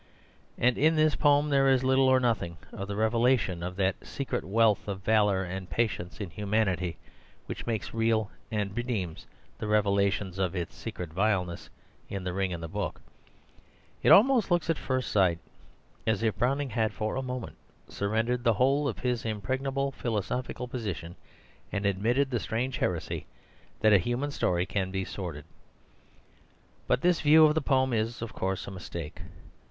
And 0.57 0.79
in 0.79 0.95
this 0.95 1.13
poem 1.15 1.49
there 1.49 1.69
is 1.69 1.83
little 1.83 2.07
or 2.07 2.19
nothing 2.19 2.57
of 2.73 2.87
the 2.87 2.95
revelation 2.95 3.61
of 3.61 3.75
that 3.75 4.03
secret 4.03 4.43
wealth 4.43 4.87
of 4.87 5.01
valour 5.03 5.43
and 5.43 5.69
patience 5.69 6.19
in 6.19 6.31
humanity 6.31 6.97
which 7.45 7.67
makes 7.67 7.93
real 7.93 8.31
and 8.49 8.75
redeems 8.75 9.27
the 9.59 9.67
revelation 9.67 10.33
of 10.39 10.55
its 10.55 10.73
secret 10.75 11.13
vileness 11.13 11.69
in 12.09 12.23
The 12.23 12.33
Ring 12.33 12.51
and 12.51 12.63
the 12.63 12.67
Book. 12.67 12.99
It 14.01 14.09
almost 14.11 14.49
looks 14.49 14.71
at 14.71 14.77
first 14.79 15.11
sight 15.11 15.37
as 16.07 16.23
if 16.23 16.35
Browning 16.35 16.71
had 16.71 16.93
for 16.93 17.15
a 17.15 17.21
moment 17.21 17.57
surrendered 17.87 18.43
the 18.43 18.53
whole 18.53 18.87
of 18.87 18.97
his 18.97 19.23
impregnable 19.23 19.91
philosophical 19.91 20.67
position 20.67 21.15
and 21.71 21.85
admitted 21.85 22.31
the 22.31 22.39
strange 22.39 22.77
heresy 22.79 23.27
that 23.81 23.93
a 23.93 23.99
human 23.99 24.31
story 24.31 24.65
can 24.65 24.89
be 24.89 25.05
sordid. 25.05 25.45
But 26.87 27.01
this 27.01 27.21
view 27.21 27.45
of 27.45 27.53
the 27.53 27.61
poem 27.61 27.93
is, 27.93 28.23
of 28.23 28.33
course, 28.33 28.65
a 28.65 28.71
mistake. 28.71 29.21